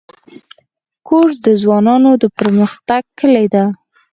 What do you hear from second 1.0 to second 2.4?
کورس د ځوانانو د